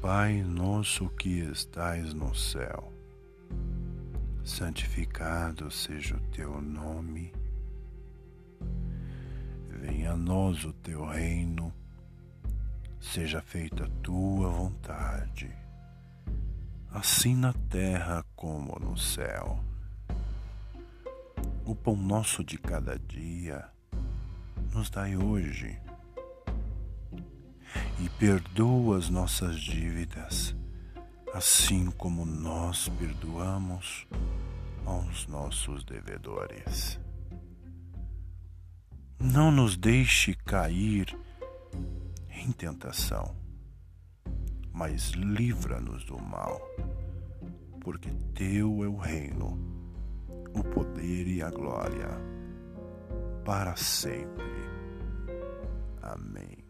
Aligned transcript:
Pai 0.00 0.42
nosso 0.42 1.10
que 1.10 1.40
estais 1.40 2.14
no 2.14 2.34
céu, 2.34 2.90
santificado 4.42 5.70
seja 5.70 6.16
o 6.16 6.20
teu 6.30 6.58
nome. 6.62 7.30
Venha 9.68 10.12
a 10.12 10.16
nós 10.16 10.64
o 10.64 10.72
teu 10.72 11.04
reino, 11.04 11.70
seja 12.98 13.42
feita 13.42 13.84
a 13.84 13.90
tua 14.02 14.48
vontade, 14.48 15.54
assim 16.90 17.36
na 17.36 17.52
terra 17.52 18.24
como 18.34 18.78
no 18.80 18.96
céu. 18.96 19.62
O 21.66 21.74
pão 21.74 21.94
nosso 21.94 22.42
de 22.42 22.56
cada 22.56 22.98
dia 22.98 23.68
nos 24.72 24.88
dai 24.88 25.14
hoje 25.14 25.78
perdoa 28.20 28.98
as 28.98 29.08
nossas 29.08 29.58
dívidas, 29.58 30.54
assim 31.32 31.90
como 31.92 32.26
nós 32.26 32.86
perdoamos 32.86 34.06
aos 34.84 35.26
nossos 35.26 35.82
devedores. 35.84 37.00
Não 39.18 39.50
nos 39.50 39.74
deixe 39.74 40.34
cair 40.34 41.18
em 42.28 42.52
tentação, 42.52 43.34
mas 44.70 45.12
livra-nos 45.12 46.04
do 46.04 46.20
mal, 46.20 46.60
porque 47.80 48.10
Teu 48.34 48.84
é 48.84 48.86
o 48.86 48.98
reino, 48.98 49.58
o 50.54 50.62
poder 50.62 51.26
e 51.26 51.40
a 51.40 51.48
glória, 51.48 52.10
para 53.46 53.74
sempre. 53.76 54.44
Amém. 56.02 56.69